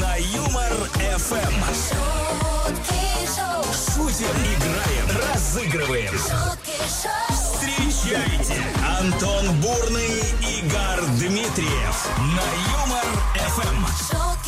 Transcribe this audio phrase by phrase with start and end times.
[0.00, 0.72] На Юмор
[1.18, 1.54] ФМ.
[3.34, 6.14] шоу, Шутим, играем, разыгрываем.
[7.30, 8.60] Встречайте
[8.98, 10.20] Антон Бурный,
[10.58, 14.43] Игорь Дмитриев на Юмор ФМ.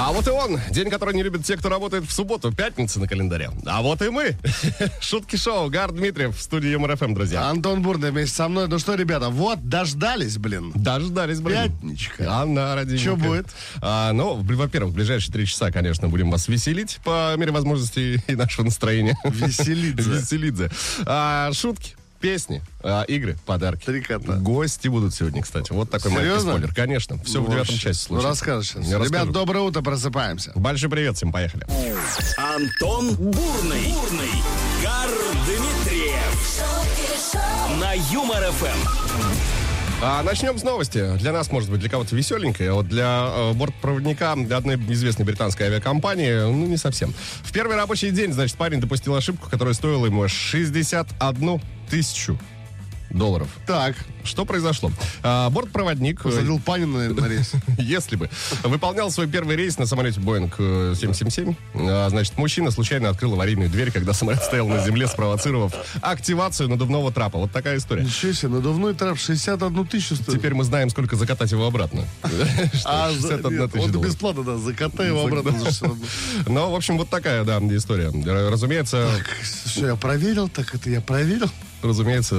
[0.00, 3.06] А вот и он, день, который не любят те, кто работает в субботу, пятница на
[3.06, 3.50] календаре.
[3.66, 4.34] А вот и мы.
[5.00, 7.50] Шутки шоу, Игорь Дмитриев в студии Юмор ФМ, друзья.
[7.50, 8.66] Антон Бурный вместе со мной.
[8.66, 10.72] Ну что, ребята, вот дождались, блин.
[10.74, 11.70] Дождались, блин.
[11.70, 12.32] Пятничка.
[12.32, 13.04] Анна родинка.
[13.04, 13.48] Чё будет?
[13.82, 18.34] А, ну, во-первых, в ближайшие три часа, конечно, будем вас веселить по мере возможности и
[18.34, 19.18] нашего настроения.
[19.24, 20.10] Веселидзе.
[20.10, 20.70] Веселидзе.
[21.04, 23.84] А, шутки, песни, а, игры, подарки.
[23.84, 24.34] Три кота.
[24.34, 25.72] Гости будут сегодня, кстати.
[25.72, 26.74] Вот такой маленький спойлер.
[26.74, 27.18] Конечно.
[27.24, 27.78] Все в Ну, девятом вообще.
[27.88, 28.28] части Ну, случится.
[28.28, 28.84] расскажешь сейчас.
[28.86, 29.32] Я Ребят, расскажу.
[29.32, 30.52] доброе утро, просыпаемся.
[30.54, 31.66] Большой привет всем, поехали.
[32.36, 34.30] Антон Бурный, Бурный,
[34.80, 36.60] Игорь Дмитриев
[37.80, 39.26] на Юмор ФМ.
[40.02, 41.16] А, начнем с новости.
[41.18, 45.66] Для нас, может быть, для кого-то веселенькая, а вот для э, бортпроводника одной известной британской
[45.66, 47.12] авиакомпании, ну, не совсем.
[47.42, 51.60] В первый рабочий день, значит, парень допустил ошибку, которая стоила ему 61
[51.90, 52.38] тысячу
[53.10, 53.48] долларов.
[53.66, 54.92] Так, Что произошло?
[55.22, 56.20] А, бортпроводник...
[56.20, 57.52] э, посадил Панина на, на рейс.
[57.78, 58.28] Если бы.
[58.62, 61.54] Выполнял свой первый рейс на самолете Boeing э, 777.
[61.74, 67.10] А, значит, мужчина случайно открыл аварийную дверь, когда самолет стоял на земле, спровоцировав активацию надувного
[67.12, 67.38] трапа.
[67.38, 68.04] Вот такая история.
[68.04, 70.38] Ничего себе, надувной трап 61 тысячу стоит.
[70.38, 72.04] Теперь мы знаем, сколько закатать его обратно.
[72.84, 75.98] а, Что, за, 61 нет, он бесплатно, да, закатай его обратно за 61.
[76.46, 78.10] Ну, в общем, вот такая, да, история.
[78.50, 79.08] Разумеется,
[79.64, 81.50] Все, я проверил, так это я проверил.
[81.82, 82.34] Разумеется,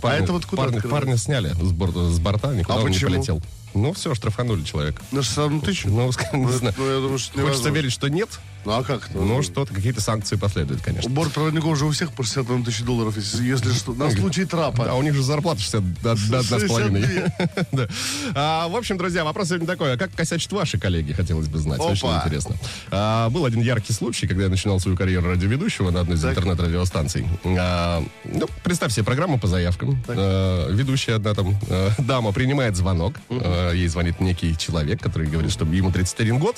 [0.00, 2.92] парня, это вот куда парня, парня сняли с, борта, с борта, никуда А он не
[2.94, 3.10] почему?
[3.10, 3.42] полетел.
[3.74, 5.02] Ну, все, штрафанули человека.
[5.12, 5.88] На 61 тысячу?
[5.88, 6.74] Ну, не знаю.
[6.76, 8.28] Ну, я думаю, что Хочется верить, что нет,
[8.64, 9.10] Ну, а как?
[9.14, 11.10] но что-то, какие-то санкции последуют, конечно.
[11.10, 14.86] бортпроводников уже у всех по 61 тысячи долларов, если, если что, на случай трапа.
[14.90, 16.16] А у них же зарплата 61,5.
[16.16, 17.62] 62.
[17.72, 17.88] Да.
[18.34, 19.92] А, В общем, друзья, вопрос сегодня такой.
[19.94, 21.80] А как косячат ваши коллеги, хотелось бы знать.
[21.80, 22.56] Очень интересно.
[22.90, 27.26] А, Был один яркий случай, когда я начинал свою карьеру радиоведущего на одной из интернет-радиостанций.
[27.44, 30.02] А, Ну, представь себе программу по заявкам.
[30.08, 33.14] А, Ведущая одна там а, дама принимает звонок.
[33.30, 36.56] А, Ей звонит некий человек, который говорит, что ему 31 год,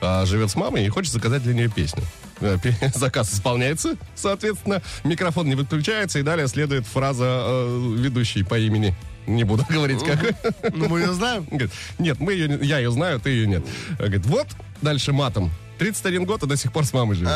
[0.00, 2.02] а, живет с мамой и хочет заказать для нее песню.
[2.40, 2.58] Э,
[2.94, 8.94] Заказ исполняется, соответственно, микрофон не выключается, и далее следует фраза э, ведущей по имени.
[9.26, 10.18] Не буду говорить, как.
[10.74, 11.44] Ну, мы ее знаем.
[11.50, 13.64] Говорит, нет, мы ее, я ее знаю, ты ее нет.
[13.98, 14.48] Говорит, вот,
[14.80, 15.50] дальше матом.
[15.78, 17.30] 31 год, и до сих пор с мамой живет.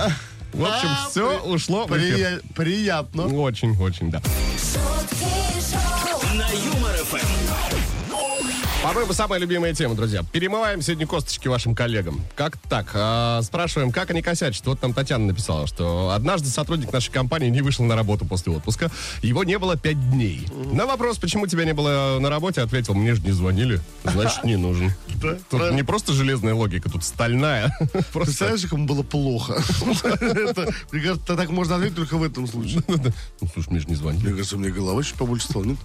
[0.52, 2.16] В общем, А, все при- ушло в эфир.
[2.16, 3.26] Прия- Приятно.
[3.26, 4.20] Очень, очень, да.
[4.20, 5.24] шутки
[5.60, 7.45] шоу, На Юмор ФМ.
[8.86, 10.22] По-моему, самая любимая тема, друзья.
[10.22, 12.22] Перемываем сегодня косточки вашим коллегам.
[12.36, 12.92] Как так?
[12.94, 14.64] А, спрашиваем, как они косячат.
[14.64, 18.92] Вот там Татьяна написала, что однажды сотрудник нашей компании не вышел на работу после отпуска.
[19.22, 20.46] Его не было пять дней.
[20.72, 23.80] На вопрос, почему тебя не было на работе, ответил, мне же не звонили.
[24.04, 24.92] Значит, не нужен.
[25.50, 27.76] Тут не просто железная логика, тут стальная.
[28.12, 29.60] Представляешь, как ему было плохо?
[30.92, 32.82] Мне кажется, так можно ответить только в этом случае.
[32.86, 34.26] Ну, слушай, мне же не звонили.
[34.26, 35.78] Мне кажется, мне голова чуть побольше стала, нет?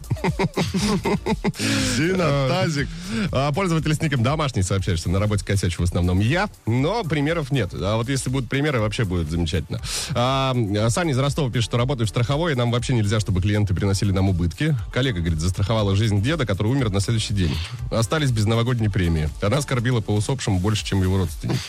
[1.98, 2.90] Зина, тазик.
[3.32, 7.52] А, Пользователи с ником домашний сообщают, что на работе косячу в основном я, но примеров
[7.52, 7.72] нет.
[7.74, 9.82] А вот если будут примеры, вообще будет замечательно.
[10.14, 10.56] А,
[10.90, 14.12] Саня из Ростова пишет, что работаю в страховой, и нам вообще нельзя, чтобы клиенты приносили
[14.12, 14.76] нам убытки.
[14.94, 17.56] Коллега, говорит, застраховала жизнь деда, который умер на следующий день.
[17.92, 19.30] Остались без новогодней премии.
[19.42, 21.60] Она оскорбила по усопшим больше, чем его родственники.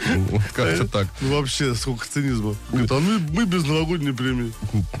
[0.54, 1.06] Как-то так.
[1.20, 2.54] Ну, вообще, сколько цинизма.
[2.70, 4.52] Говорит, а мы, мы без новогодней премии.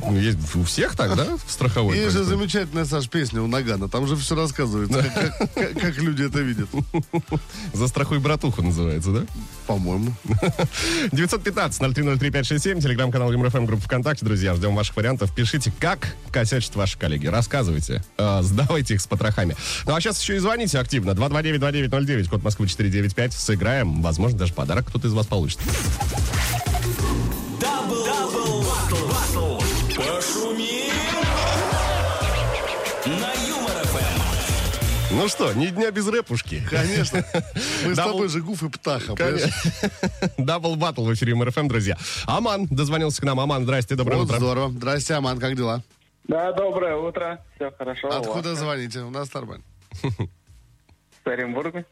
[0.02, 1.96] Ну, Есть у всех так, да, в страховой?
[1.98, 3.88] Есть же замечательная, Саш, песня у Нагана.
[3.88, 5.02] Там же все рассказывается,
[5.38, 6.68] как, как- как люди это видят.
[7.72, 9.22] «Застрахуй братуху» называется, да?
[9.66, 10.12] По-моему.
[11.12, 14.24] 915-0303-567, телеграм-канал ЮморФМ, группа ВКонтакте.
[14.24, 15.34] Друзья, ждем ваших вариантов.
[15.34, 17.26] Пишите, как косячат ваши коллеги.
[17.26, 18.02] Рассказывайте.
[18.18, 19.56] э, сдавайте их с потрохами.
[19.86, 21.10] Ну, а сейчас еще и звоните активно.
[21.12, 23.32] 229-2909, код Москвы 495.
[23.32, 24.02] Сыграем.
[24.02, 25.58] Возможно, даже подарок кто-то из вас получит.
[27.60, 29.58] Double, double, battle, battle.
[29.96, 30.92] Пошумим.
[33.06, 35.14] На Юмор ФМ.
[35.14, 36.62] Ну что, ни дня без рэпушки.
[36.68, 37.24] Конечно.
[37.84, 39.14] Мы с тобой же Гуф и Птаха.
[39.14, 39.50] понимаешь?
[40.38, 41.96] Double battle в эфире Юмор ФМ, друзья.
[42.26, 43.40] Аман дозвонился к нам.
[43.40, 44.36] Аман, здрасте, доброе Вот утро.
[44.36, 44.70] здорово.
[44.70, 45.82] Здрасте, Аман, как дела?
[46.28, 47.44] Да, доброе утро.
[47.56, 48.08] Все хорошо.
[48.08, 48.58] у Откуда вас?
[48.58, 49.00] звоните?
[49.00, 49.64] У нас нормально.
[50.02, 51.84] С Оренбурга.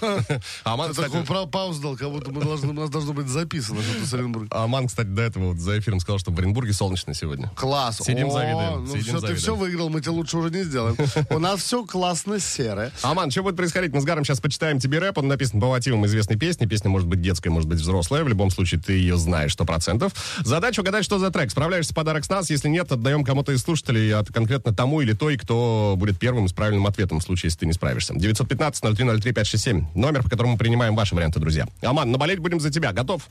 [0.64, 4.00] Аман, кстати, пра- паузу дал, как будто мы должны, у нас должно быть записано, что
[4.00, 4.48] ты с Оренбурга.
[4.50, 7.50] Аман, кстати, до этого вот за эфиром сказал, что в Оренбурге солнечно сегодня.
[7.56, 7.98] Класс.
[7.98, 10.96] Сидим, завидуем, Ну все, ты все выиграл, мы тебе лучше уже не сделаем.
[11.30, 12.92] У нас все классно серое.
[13.02, 13.92] Аман, что будет происходить?
[13.92, 15.18] Мы с Гаром сейчас почитаем тебе рэп.
[15.18, 16.66] Он написан по мотивам известной песни.
[16.66, 18.24] Песня может быть детская, может быть взрослая.
[18.24, 20.12] В любом случае, ты ее знаешь 100%.
[20.44, 21.50] Задача угадать, что за трек.
[21.50, 22.50] Справляешься подарок с нас.
[22.50, 26.52] Если нет, отдаем кому-то из слушателей, от конкретно тому или той, кто будет первым с
[26.52, 28.14] правильным ответом, в случае, если ты не справишься.
[28.14, 29.79] 915-0303-567.
[29.94, 31.66] Номер, по которому мы принимаем ваши варианты, друзья.
[31.82, 32.92] Аман, наболеть будем за тебя.
[32.92, 33.28] Готов?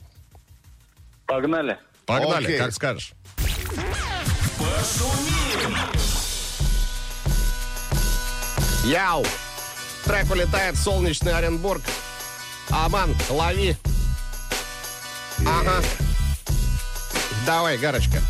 [1.26, 1.78] Погнали.
[2.06, 2.58] Погнали, Окей.
[2.58, 3.12] как скажешь.
[8.84, 9.24] Яу!
[10.04, 11.82] Трек улетает в солнечный Оренбург.
[12.70, 13.76] Аман, лови.
[15.46, 15.82] Ага.
[17.46, 18.20] Давай, Гарочка.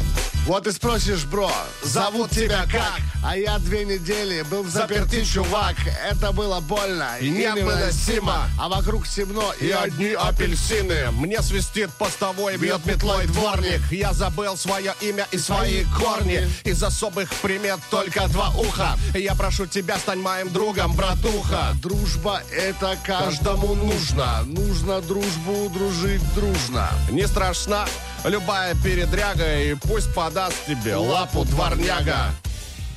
[0.46, 1.50] Вот ты спросишь, бро,
[1.82, 3.00] зовут тебя как?
[3.22, 5.76] А я две недели был в заперти, чувак.
[6.10, 8.48] Это было больно И невыносимо.
[8.58, 11.10] А вокруг темно И одни апельсины.
[11.12, 13.82] Мне свистит постовой, бьет метлой дворник.
[13.90, 16.48] Я забыл свое имя и свои корни.
[16.64, 18.96] Из особых примет только два уха.
[19.14, 21.74] Я прошу тебя, стань моим другом, братуха.
[21.82, 24.42] Дружба это каждому нужно.
[24.46, 26.88] Нужно дружбу дружить дружно.
[27.10, 27.86] Не страшна
[28.24, 32.30] любая передряга, и пусть подаст тебе лапу дворняга.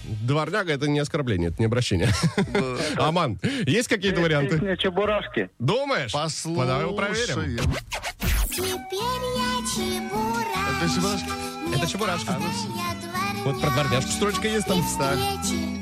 [0.03, 2.09] Дворняга это не оскорбление, это не обращение.
[2.97, 4.77] Аман, есть какие-то варианты?
[4.77, 5.49] Чебурашки.
[5.57, 6.11] Думаешь?
[6.11, 6.67] Послушаем.
[6.67, 7.59] Давай его проверим.
[8.49, 10.53] Теперь я чебурашка.
[10.77, 11.33] Это Чебурашка?
[11.75, 12.37] Это Чебурашка.
[12.39, 14.83] Я Вот про дворняжку строчка есть там.
[14.83, 15.72] сразу.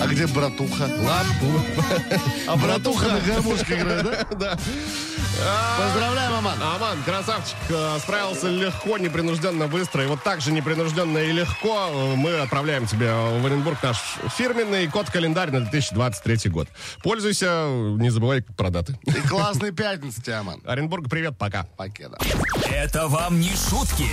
[0.00, 0.88] А где братуха?
[1.00, 1.60] Лапу.
[2.46, 4.24] А братуха на гармошке играет, да?
[4.38, 4.58] Да.
[5.78, 6.62] Поздравляем, Аман.
[6.62, 10.04] Аман, красавчик, э, справился легко, непринужденно, быстро.
[10.04, 13.98] И вот так же непринужденно и легко мы отправляем тебе в Оренбург наш
[14.36, 16.68] фирменный код-календарь на 2023 год.
[17.02, 17.66] Пользуйся,
[17.98, 18.96] не забывай про даты.
[19.06, 20.60] И классной пятницы тебе, Аман.
[20.64, 21.64] Оренбург, привет, пока.
[21.76, 22.18] Покеда.
[22.70, 24.08] Это вам не шутки.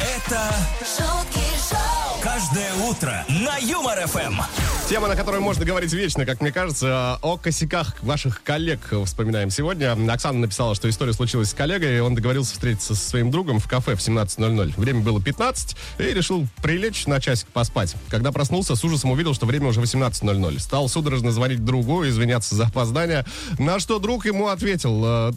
[0.00, 2.20] Это Шутки шоу.
[2.22, 4.40] каждое утро на Юмор ФМ.
[4.88, 9.96] Тема, на которой можно говорить вечно, как мне кажется, о косяках ваших коллег вспоминаем сегодня.
[10.12, 13.68] Оксана написала, что история случилась с коллегой, и он договорился встретиться со своим другом в
[13.68, 14.74] кафе в 17.00.
[14.76, 17.94] Время было 15, и решил прилечь на часик поспать.
[18.08, 20.58] Когда проснулся, с ужасом увидел, что время уже 18.00.
[20.58, 23.24] Стал судорожно звонить другу, извиняться за опоздание,
[23.58, 25.32] на что друг ему ответил, э,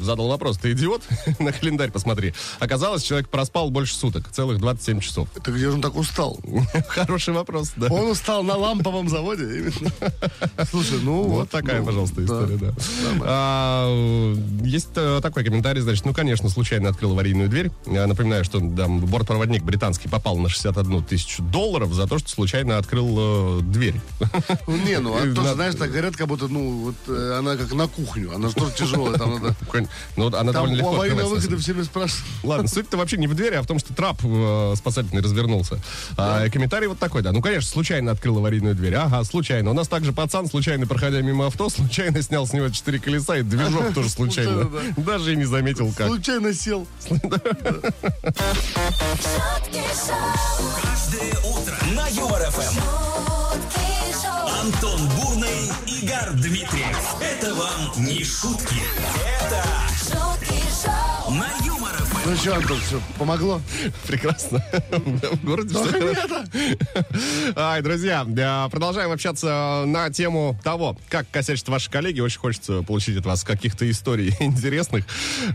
[0.00, 1.02] задал вопрос, ты идиот?
[1.38, 2.34] на календарь посмотри.
[2.58, 5.28] Оказалось, человек проспал больше суток, целых 27 часов.
[5.42, 6.38] Ты где же он так устал?
[6.88, 7.88] Хороший вопрос, да.
[7.88, 9.44] Он устал на ламповом заводе.
[9.44, 9.92] именно.
[10.70, 11.50] Слушай, ну Вот вот.
[11.50, 12.24] такая, ну, пожалуйста, да.
[12.24, 12.74] история, да.
[13.24, 14.34] А,
[14.64, 17.70] есть э, такой комментарий, значит, ну, конечно, случайно открыл аварийную дверь.
[17.86, 22.78] Я напоминаю, что там бортпроводник британский попал на 61 тысячу долларов за то, что случайно
[22.78, 24.00] открыл э, дверь.
[24.66, 27.72] Ну, не, ну, а на- знаешь, так говорят, как будто, ну, вот э, она как
[27.72, 28.34] на кухню.
[28.34, 29.41] Она же тоже тяжелая, там.
[30.16, 31.62] Ну, вот она Там довольно легко аварийного открывается, на выхода деле.
[31.62, 32.26] всеми спрашивают.
[32.42, 35.80] Ладно, суть-то вообще не в двери, а в том, что трап э, спасательный развернулся.
[36.16, 37.32] А, комментарий вот такой, да.
[37.32, 38.94] Ну, конечно, случайно открыл аварийную дверь.
[38.94, 39.70] Ага, случайно.
[39.70, 43.42] У нас также пацан, случайно проходя мимо авто, случайно снял с него четыре колеса, и
[43.42, 44.70] движок тоже случайно.
[44.96, 46.08] Даже и не заметил, как.
[46.08, 46.86] Случайно сел.
[50.82, 53.11] Каждое утро на Юмор.
[54.62, 57.16] Антон Бурный, Игорь Дмитриев.
[57.20, 58.76] Это вам не шутки.
[59.40, 59.64] Это
[59.98, 61.32] Шутки шоу.
[62.24, 63.60] Ну что, Антон, все, помогло?
[64.06, 64.64] Прекрасно.
[64.92, 66.44] В городе все.
[67.56, 68.24] Ай, друзья,
[68.70, 72.20] продолжаем общаться на тему того, как косячат ваши коллеги.
[72.20, 75.04] Очень хочется получить от вас каких-то историй интересных.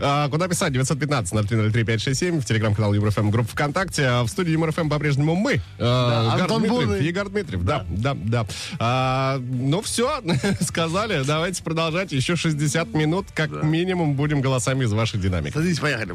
[0.02, 0.72] А, Куда писать?
[0.72, 4.04] 915 0303 567 в телеграм-канал ЮморФМ, группа ВКонтакте.
[4.06, 5.54] А В студии ЮморФМ по-прежнему мы.
[5.54, 7.00] э, Гар Антон Дмитриев.
[7.02, 7.64] Игорь Дмитриев.
[7.64, 8.46] Да, да, да.
[8.78, 10.20] А, Ну все,
[10.60, 11.22] сказали.
[11.24, 12.12] Давайте продолжать.
[12.12, 15.54] Еще 60 минут, как минимум, будем голосами из ваших динамик.
[15.54, 16.14] Садись, поехали.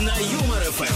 [0.00, 0.94] На Юмор ФМ.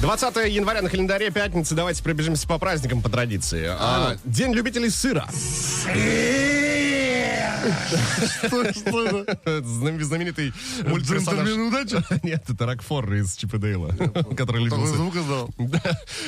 [0.00, 1.74] 20 января на календаре пятница.
[1.74, 3.66] Давайте пробежимся по праздникам по традиции.
[3.68, 5.26] А, День любителей сыра.
[8.46, 9.62] Что что это?
[9.64, 10.52] Знам- Знаменитый
[10.84, 11.48] мультперсонаж.
[11.48, 11.96] Удачи?
[12.22, 13.88] Нет, это Рокфор из Чипа Дейла,
[14.36, 14.96] который любил Такой сыр.
[14.96, 15.50] звук издал.
[15.58, 15.80] Да.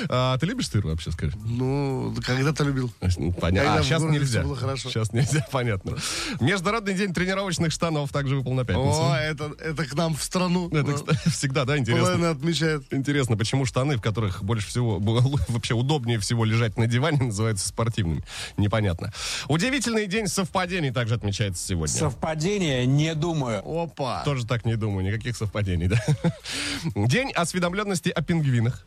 [0.08, 1.36] А, Ты любишь сыр вообще, скажи?
[1.44, 2.92] Ну, когда-то любил.
[3.18, 3.74] Ну, Понятно.
[3.76, 4.40] А сейчас нельзя.
[4.40, 4.88] всё было хорошо.
[4.90, 5.96] Сейчас нельзя, понятно.
[6.40, 9.02] Международный день тренировочных штанов также выпал на пятницу.
[9.02, 10.68] О, это, это к нам в страну.
[10.70, 12.04] Это, кстати, всегда, да, интересно.
[12.06, 12.84] Половина отмечает.
[12.92, 18.22] Интересно, почему штаны, в которых больше всего, вообще удобнее всего лежать на диване, называются спортивными.
[18.56, 19.12] Непонятно.
[19.48, 21.94] Удивительный день совпадений также отмечается сегодня.
[21.94, 23.62] Совпадение, не думаю.
[23.64, 24.22] Опа.
[24.24, 26.02] Тоже так не думаю, никаких совпадений, да.
[26.94, 28.86] День осведомленности о пингвинах.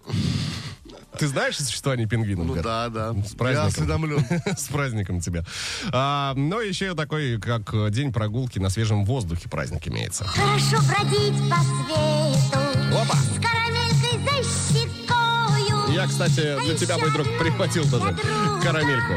[1.20, 2.46] Ты знаешь о существовании пингвинов?
[2.46, 3.14] Ну да, да.
[3.14, 3.68] С Я праздником.
[3.68, 4.26] осведомлен.
[4.58, 5.44] С праздником тебя.
[5.92, 10.26] А, но еще такой, как день прогулки на свежем воздухе праздник имеется.
[10.26, 12.60] Хорошо бродить по свету
[12.96, 13.16] Опа!
[13.16, 18.16] С карамелькой за щекою Я, кстати, для тебя, мой друг, прихватил тоже
[18.62, 19.14] карамельку.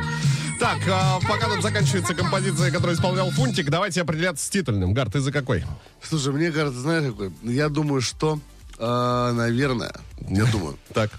[0.61, 4.93] Так, а, пока тут заканчивается композиция, которую исполнял Фунтик, давайте определяться с титульным.
[4.93, 5.65] Гар, ты за какой?
[6.03, 7.33] Слушай, мне кажется, знаешь, какой?
[7.45, 8.39] Я думаю, что,
[8.79, 9.93] э, наверное,
[10.29, 11.11] я думаю, Так,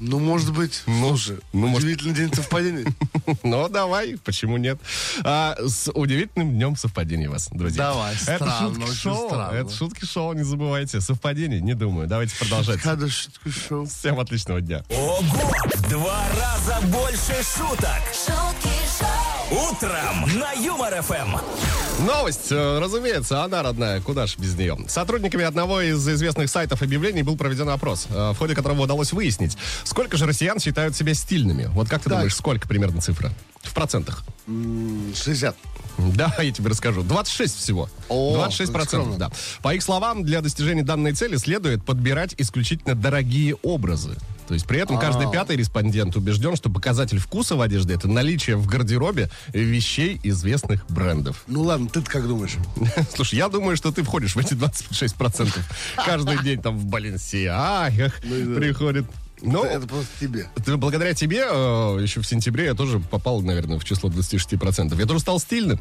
[0.00, 2.86] ну, может быть, слушай, ну, может- удивительный день совпадений.
[3.44, 4.80] ну давай, почему нет?
[5.22, 7.90] А, с удивительным днем совпадений вас, друзья.
[7.90, 9.54] Давай, Это странно, шутки шоу, странно.
[9.54, 11.00] это шутки шоу, не забывайте.
[11.00, 12.08] Совпадений, не думаю.
[12.08, 12.84] Давайте продолжать.
[12.84, 13.84] Надо шутку шоу.
[13.84, 14.82] Всем отличного дня.
[14.88, 15.22] Ого!
[15.90, 18.00] Два раза больше шуток.
[18.14, 18.69] шутки
[19.50, 21.36] Утром на Юмор ФМ.
[22.06, 24.78] Новость, э, разумеется, она родная, куда ж без нее.
[24.86, 29.58] Сотрудниками одного из известных сайтов объявлений был проведен опрос, э, в ходе которого удалось выяснить,
[29.84, 31.64] сколько же россиян считают себя стильными.
[31.74, 32.18] Вот как ты Так.
[32.18, 33.32] думаешь, сколько примерно цифра?
[33.62, 34.22] В процентах.
[34.46, 35.56] М, 60.
[35.98, 37.02] Да, я тебе расскажу.
[37.02, 37.90] 26 всего.
[38.08, 39.30] О, 26 процентов, да.
[39.62, 44.16] По их словам, для достижения данной цели следует подбирать исключительно дорогие образы.
[44.50, 45.30] То есть при этом каждый А.
[45.30, 51.44] пятый респондент убежден, что показатель вкуса в одежде это наличие в гардеробе вещей известных брендов.
[51.46, 52.56] Ну ладно, ты как думаешь?
[53.14, 55.52] Слушай, я думаю, что ты входишь в эти 26%.
[56.04, 59.06] Каждый день там в Баленсиагах Ну приходит.
[59.40, 60.48] Ну, Это просто тебе.
[60.64, 64.98] ты- благодаря тебе э, еще в сентябре я тоже попал, наверное, в число 26%.
[64.98, 65.78] Я тоже стал стильным.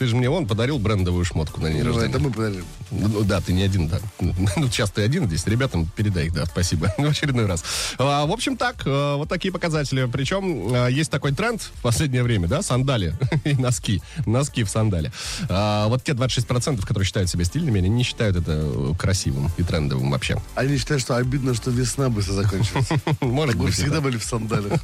[0.00, 2.08] Ты же мне он подарил брендовую шмотку на день Ну, рождения.
[2.08, 2.64] это мы подарим.
[2.90, 4.00] Ну да, ты не один, да.
[4.18, 5.46] Ну, часто ты один здесь.
[5.46, 6.90] Ребятам передай их, да, спасибо.
[6.98, 7.62] В очередной раз.
[7.98, 10.08] А, в общем, так, э, вот такие показатели.
[10.10, 13.14] Причем э, есть такой тренд в последнее время, да, сандали
[13.44, 14.00] и носки.
[14.24, 15.12] Носки в сандале.
[15.50, 19.62] А, вот те 26%, которые считают себя стильными, они не считают это э, красивым и
[19.62, 20.40] трендовым вообще.
[20.54, 22.88] Они считают, что обидно, что весна быстро закончилась.
[23.20, 24.80] Может Мы быть, и всегда были в сандалях.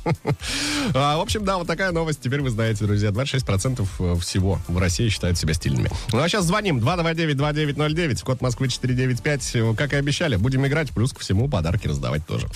[0.93, 2.21] А, в общем, да, вот такая новость.
[2.21, 3.09] Теперь вы знаете, друзья.
[3.09, 5.91] 26% всего в России считают себя стильными.
[6.13, 6.79] Ну, а сейчас звоним.
[6.79, 9.77] 229-2909, код Москвы 495.
[9.77, 10.91] Как и обещали, будем играть.
[10.91, 12.47] Плюс ко всему подарки раздавать тоже.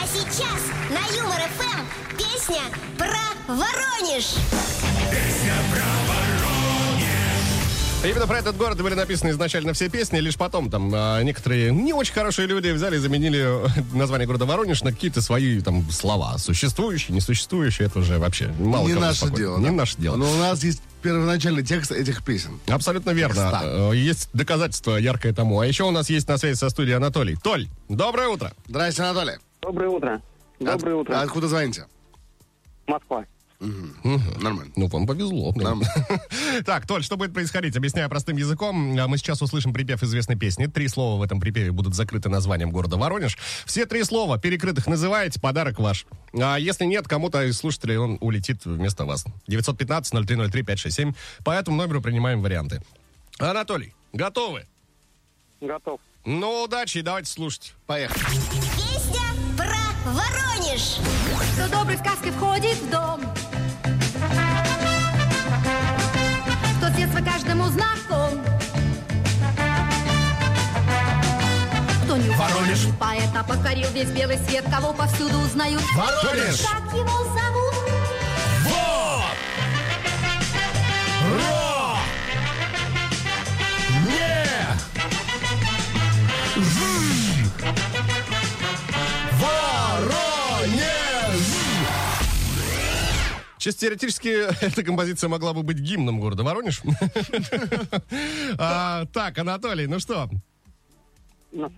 [0.00, 2.62] А сейчас на Юмор ФМ Песня
[2.96, 4.36] про Воронеж
[8.02, 11.92] Именно про этот город были написаны изначально все песни, лишь потом там а, некоторые не
[11.92, 13.46] очень хорошие люди взяли и заменили
[13.94, 16.38] название города Воронеж на какие-то свои там слова.
[16.38, 19.36] Существующие, несуществующие, это уже вообще мало Не наше беспокоит.
[19.38, 19.58] дело.
[19.58, 19.72] Не да.
[19.72, 20.16] наше дело.
[20.16, 22.58] Но у нас есть первоначальный текст этих песен.
[22.68, 23.34] Абсолютно верно.
[23.34, 23.60] Текста.
[23.64, 25.60] Э, Есть доказательства яркое тому.
[25.60, 27.36] А еще у нас есть на связи со студией Анатолий.
[27.36, 28.52] Толь, доброе утро.
[28.66, 29.34] Здрасте, Анатолий.
[29.60, 30.22] Доброе утро.
[30.58, 31.20] Доброе От- утро.
[31.20, 31.84] Откуда звоните?
[32.86, 33.26] Москва.
[33.60, 34.72] Нормально.
[34.74, 35.52] Ну, вам повезло.
[35.54, 35.62] да.
[35.70, 35.82] Нам-
[36.64, 37.76] Так, Толь, что будет происходить?
[37.76, 38.98] Объясняю простым языком.
[38.98, 40.66] А Мы сейчас услышим припев известной песни.
[40.66, 43.36] Три слова в этом припеве будут закрыты названием города Воронеж.
[43.66, 46.06] Все три слова перекрытых называете, подарок ваш.
[46.40, 49.24] А если нет, кому-то из слушателей он улетит вместо вас.
[49.48, 51.14] 915-0303-567.
[51.44, 52.82] По этому номеру принимаем варианты.
[53.38, 54.66] Анатолий, готовы?
[55.60, 56.00] Готов.
[56.24, 57.74] Ну, удачи и давайте слушать.
[57.86, 58.20] Поехали.
[58.24, 59.20] Песня
[59.56, 60.98] про Воронеж
[61.60, 63.20] кто доброй сказкой входит в дом.
[67.20, 68.40] Детства каждому знаком.
[72.04, 72.30] Кто не.
[72.30, 72.86] Воронеж.
[72.98, 75.82] Поэта покорил весь белый свет, кого повсюду узнают.
[75.94, 76.62] Воронеж.
[76.62, 77.79] Как его зовут?
[93.60, 94.28] Чисто теоретически,
[94.64, 96.80] эта композиция могла бы быть гимном города Воронеж.
[98.58, 100.30] А, Так, Анатолий, ну что?
[101.52, 101.70] Нас-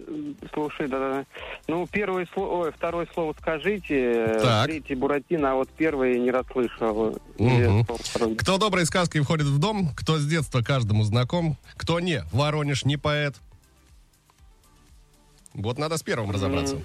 [0.54, 1.26] Слушай, да, да.
[1.66, 4.38] Ну, первое слово, ой, второе слово скажите.
[4.40, 4.66] Так.
[4.66, 7.18] Третий Буратино, а вот первое не расслышал.
[7.38, 8.34] Известного.
[8.36, 12.96] Кто доброй сказкой входит в дом, кто с детства каждому знаком, кто не, Воронеж не
[12.96, 13.34] поэт.
[15.54, 16.76] Вот надо с первым разобраться.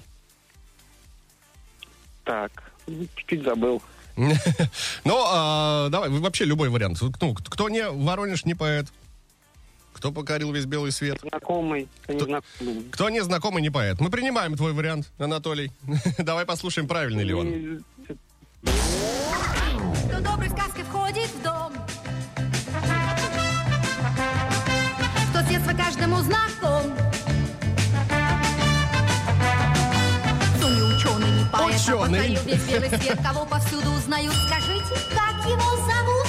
[2.24, 3.80] Так, чуть-чуть забыл.
[5.04, 7.00] Ну, а, давай, вообще любой вариант.
[7.00, 8.86] Ну, кто не, Воронеж не поэт.
[9.92, 11.18] Кто покорил весь белый свет.
[11.22, 12.84] Знакомый, незнакомый.
[12.92, 14.00] Кто не знакомый, не поэт.
[14.00, 15.72] Мы принимаем твой вариант, Анатолий.
[16.18, 17.84] Давай послушаем, правильный ли он.
[18.62, 21.72] Кто доброй сказкой входит в дом.
[25.30, 27.07] Кто с детства каждому знаком.
[31.88, 32.36] ученый.
[32.36, 34.34] Познаю весь белый свет, кого повсюду узнают.
[34.46, 36.26] Скажите, как его зовут?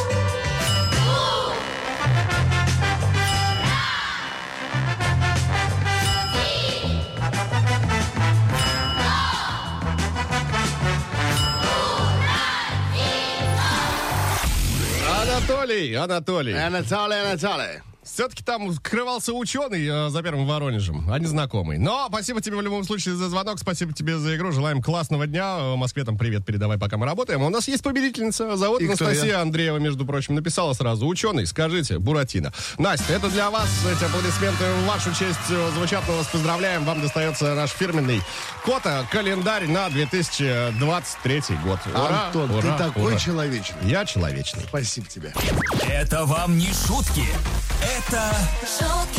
[15.21, 16.53] Анатолий, Анатолий.
[16.53, 17.88] Анатолий, Анатолий.
[18.13, 21.77] Все-таки там скрывался ученый э, за первым Воронежем, а не знакомый.
[21.77, 24.51] Но спасибо тебе в любом случае за звонок, спасибо тебе за игру.
[24.51, 25.57] Желаем классного дня.
[25.59, 27.41] Э, Москве там привет передавай, пока мы работаем.
[27.43, 28.55] А у нас есть победительница.
[28.57, 29.41] Зовут И Анастасия я?
[29.41, 30.35] Андреева, между прочим.
[30.35, 31.05] Написала сразу.
[31.07, 32.51] Ученый, скажите, Буратино.
[32.77, 33.67] Настя, это для вас.
[33.85, 36.03] Эти аплодисменты в вашу честь э, звучат.
[36.07, 36.85] Мы вас поздравляем.
[36.85, 38.21] Вам достается наш фирменный
[38.65, 41.79] кота календарь на 2023 год.
[41.93, 43.19] Ура, Антон, ура, ты такой ура.
[43.19, 43.89] человечный.
[43.89, 44.63] Я человечный.
[44.67, 45.33] Спасибо тебе.
[45.87, 47.23] Это вам не шутки.
[47.81, 49.18] Это шутки шоу,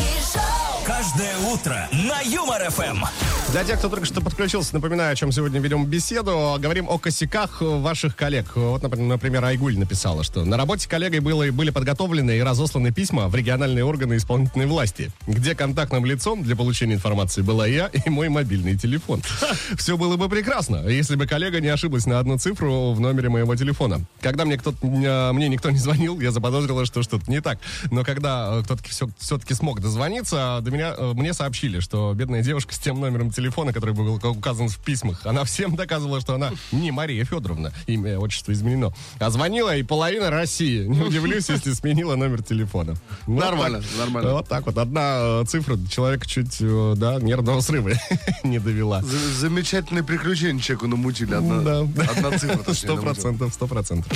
[1.41, 3.03] утро на Юмор ФМ.
[3.51, 6.55] Для тех, кто только что подключился, напоминаю, о чем сегодня ведем беседу.
[6.59, 8.55] Говорим о косяках ваших коллег.
[8.55, 13.35] Вот, например, Айгуль написала, что на работе коллегой было, были подготовлены и разосланы письма в
[13.35, 18.77] региональные органы исполнительной власти, где контактным лицом для получения информации была я и мой мобильный
[18.77, 19.21] телефон.
[19.77, 23.55] Все было бы прекрасно, если бы коллега не ошиблась на одну цифру в номере моего
[23.55, 24.01] телефона.
[24.21, 27.59] Когда мне, кто мне никто не звонил, я заподозрила, что что-то не так.
[27.89, 32.43] Но когда э, кто-то все, все-таки смог дозвониться, до меня, э, мне сообщили, что бедная
[32.43, 36.51] девушка с тем номером телефона, который был указан в письмах, она всем доказывала, что она
[36.73, 40.85] не Мария Федоровна, имя, отчество изменено, а звонила и половина России.
[40.85, 42.95] Не удивлюсь, если сменила номер телефона.
[43.27, 43.89] Вот Нормально, так.
[43.97, 44.33] нормально.
[44.33, 44.77] Вот так вот.
[44.77, 47.91] Одна э, цифра человека чуть, э, да, нервного срыва
[48.43, 49.01] не довела.
[49.01, 51.33] За- Замечательное приключение человеку намутили.
[51.33, 51.79] Одна, Да.
[52.11, 52.73] одна цифра.
[52.73, 54.11] Сто процентов, сто процентов.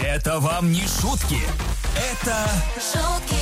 [0.00, 1.38] Это вам не шутки.
[2.12, 3.41] Это шутки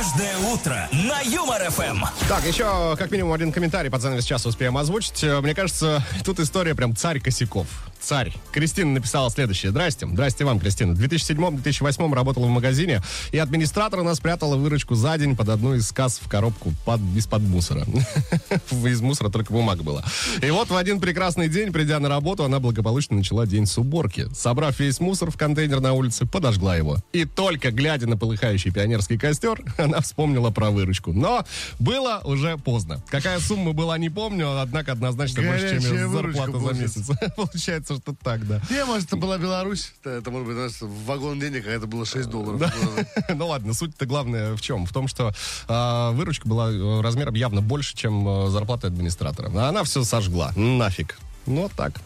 [0.00, 2.04] каждое утро на Юмор ФМ.
[2.26, 5.22] Так, еще как минимум один комментарий под занавес часа успеем озвучить.
[5.22, 7.66] Мне кажется, тут история прям царь косяков.
[8.00, 8.32] Царь.
[8.52, 9.70] Кристина написала следующее.
[9.70, 10.06] Здрасте.
[10.06, 10.94] Здрасте вам, Кристина.
[10.94, 15.92] В 2007-2008 работала в магазине, и администратор она спрятала выручку за день под одну из
[15.92, 17.84] касс в коробку под, из-под мусора.
[18.90, 20.04] Из мусора только бумага была.
[20.42, 24.26] И вот в один прекрасный день, придя на работу, она благополучно начала день с уборки.
[24.34, 26.98] Собрав весь мусор в контейнер на улице, подожгла его.
[27.12, 31.12] И только глядя на полыхающий пионерский костер, она вспомнила про выручку.
[31.12, 31.44] Но
[31.78, 33.02] было уже поздно.
[33.08, 37.10] Какая сумма была, не помню, однако однозначно больше, чем зарплата за месяц.
[37.36, 37.89] получается.
[37.90, 38.60] Получается, что так, да.
[38.70, 39.92] Не, может, это была Беларусь.
[40.04, 42.62] Это, может быть, знаешь, вагон денег, а это было 6 долларов.
[43.34, 44.86] Ну ладно, суть-то главное в чем?
[44.86, 45.32] В том, что
[45.68, 49.50] а, выручка была э, размером явно больше, чем э, зарплата администратора.
[49.54, 50.52] А она все сожгла.
[50.56, 51.18] Нафиг.
[51.46, 52.00] Ну, так.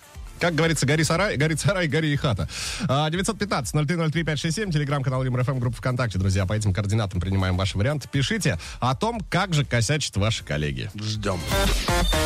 [0.45, 2.47] Как говорится, гори сарай, горит сарай, гори и хата.
[2.87, 6.45] А, 915-0303-567, телеграм-канал ЮморФМ, группа ВКонтакте, друзья.
[6.45, 8.11] По этим координатам принимаем ваши варианты.
[8.13, 10.91] Пишите о том, как же косячат ваши коллеги.
[11.01, 11.41] Ждем.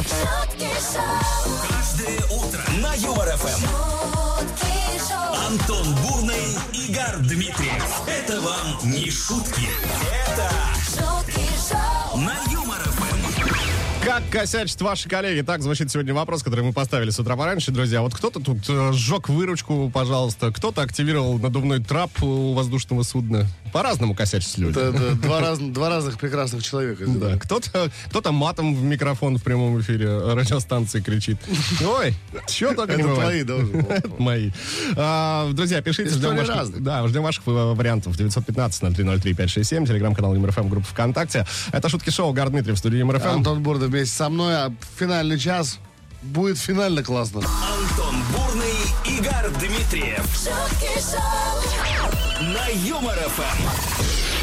[0.02, 3.60] шутки шоу, Каждое утро на Юмор ФМ.
[3.60, 4.74] шутки
[5.08, 8.02] шоу, Антон Бурный, Игорь Дмитриев.
[8.08, 9.68] Это вам не шутки.
[10.26, 10.50] Это
[10.90, 12.47] шутки шоу, на.
[14.18, 15.42] Как косячат ваши коллеги?
[15.42, 18.02] Так звучит сегодня вопрос, который мы поставили с утра пораньше, друзья.
[18.02, 23.46] Вот кто-то тут э, сжег выручку, пожалуйста, кто-то активировал надувной трап у воздушного судна.
[23.72, 24.76] По-разному косячат люди.
[24.76, 27.04] Это, это два, раз- два разных прекрасных человека.
[27.06, 31.38] Да, кто-то кто матом в микрофон в прямом эфире радиостанции кричит.
[31.86, 32.12] Ой,
[32.48, 33.54] что только Это твои, да?
[33.88, 34.50] Это мои.
[34.96, 38.18] А, друзья, пишите, ждем ваших, да, ждем ваших э, вариантов.
[38.18, 41.46] 915-0303-567, телеграм-канал ЮморФМ, группа ВКонтакте.
[41.70, 43.28] Это шутки шоу Гар Дмитриев в студии ЮморФМ.
[43.28, 45.78] Антон Бурда вместе со мной, а финальный час
[46.22, 47.40] будет финально классно.
[47.40, 50.26] Антон Бурный, Игорь Дмитриев.
[52.40, 54.37] На Юмор ФМ.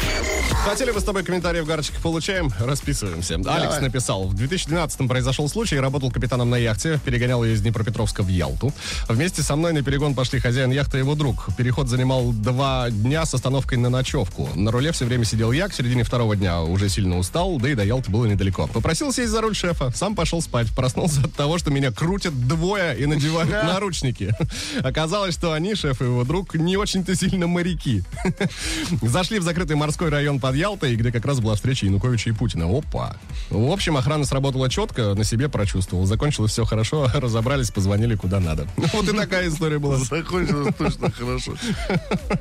[0.66, 2.52] Хотели бы с тобой комментарии в гарочках получаем?
[2.58, 3.36] Расписываемся.
[3.46, 4.26] Алекс написал.
[4.26, 5.78] В 2012-м произошел случай.
[5.78, 6.98] Работал капитаном на яхте.
[7.04, 8.72] Перегонял ее из Днепропетровска в Ялту.
[9.08, 11.46] Вместе со мной на перегон пошли хозяин яхты и его друг.
[11.56, 14.48] Переход занимал два дня с остановкой на ночевку.
[14.56, 15.68] На руле все время сидел я.
[15.68, 18.66] К середине второго дня уже сильно устал, да и до Ялты было недалеко.
[18.66, 19.92] Попросил сесть за руль шефа.
[19.94, 20.66] Сам пошел спать.
[20.74, 24.34] Проснулся от того, что меня крутят двое и надевают наручники.
[24.80, 28.02] Оказалось, что они, шеф и его друг, не очень-то сильно моряки.
[29.00, 32.66] Зашли в закрытый морской район под Ялтой, где как раз была встреча Януковича и Путина.
[32.66, 33.16] Опа.
[33.50, 36.06] В общем, охрана сработала четко, на себе прочувствовал.
[36.06, 38.66] Закончилось все хорошо, разобрались, позвонили куда надо.
[38.92, 39.98] Вот и такая история была.
[39.98, 41.52] Закончилось точно хорошо.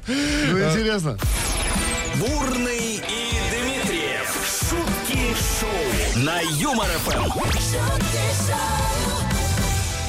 [0.07, 1.17] Ну, интересно.
[2.19, 4.29] Бурный и Дмитриев.
[4.69, 7.23] Шутки шоу на Юмор ФМ.
[7.23, 7.51] шутки
[8.47, 9.34] шоу,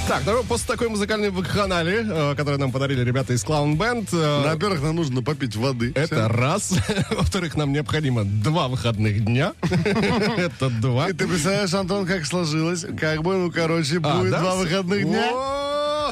[0.09, 4.49] Так, ну, после такой музыкальной вакханалии, э, которую нам подарили ребята из Clown Band, э,
[4.53, 5.93] Во-первых, нам нужно попить воды.
[5.97, 6.73] это раз.
[7.11, 9.53] Во-вторых, нам необходимо два выходных дня.
[10.37, 11.09] Это два.
[11.09, 12.87] И ты представляешь, Антон, как сложилось?
[13.01, 15.33] Как бы, ну, короче, А, будет два выходных дня.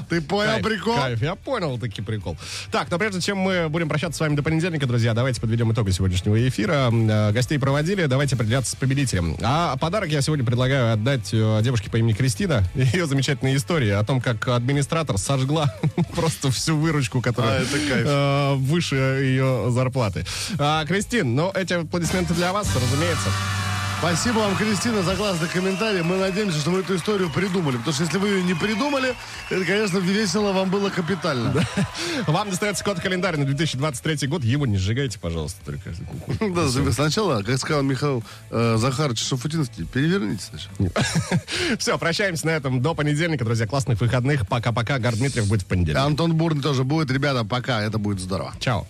[0.09, 0.97] Ты понял Кайф, прикол?
[0.97, 2.37] Кайф, я понял таки прикол.
[2.71, 5.91] Так, но прежде чем мы будем прощаться с вами до понедельника, друзья, давайте подведем итоги
[5.91, 6.91] сегодняшнего эфира.
[6.93, 9.37] Э, Гостей проводили, давайте определяться с победителем.
[9.43, 12.65] А подарок я сегодня предлагаю отдать э, девушке по имени Кристина.
[12.75, 15.75] Ее замечательная история о том, как администратор сожгла
[16.15, 20.25] просто всю выручку, которая А, э, выше ее зарплаты.
[20.59, 23.31] А, Кристин, ну эти аплодисменты для вас, разумеется.
[24.07, 26.03] Спасибо вам, Кристина, за классный комментарий.
[26.03, 27.79] Мы надеемся, что вы эту историю придумали.
[27.79, 29.15] Потому что если вы ее не придумали,
[29.49, 31.65] это, конечно, весело вам было капитально.
[32.27, 34.45] Вам достается код календарь на 2023 год.
[34.45, 35.95] Его не сжигайте, пожалуйста, только.
[36.39, 40.91] Да, сначала, как сказал Михаил э, Захарович Шафутинский, переверните сначала.
[41.79, 43.67] Все, прощаемся на этом до понедельника, друзья.
[43.67, 44.47] Классных выходных.
[44.47, 44.99] Пока-пока.
[44.99, 46.03] Гар Дмитриев будет в понедельник.
[46.03, 47.11] Антон Бурный тоже будет.
[47.11, 47.81] Ребята, пока.
[47.81, 48.53] Это будет здорово.
[48.61, 48.87] Чао.